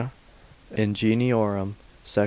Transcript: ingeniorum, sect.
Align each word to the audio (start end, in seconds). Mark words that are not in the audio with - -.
ingeniorum, 0.83 1.75
sect. 2.03 2.19